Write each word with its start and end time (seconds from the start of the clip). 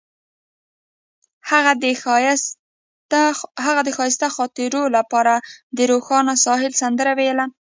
هغې 3.67 3.81
د 3.87 3.87
ښایسته 3.97 4.27
خاطرو 4.35 4.83
لپاره 4.97 5.33
د 5.77 5.79
روښانه 5.91 6.33
ساحل 6.45 6.73
سندره 6.81 7.11
ویله. 7.19 7.45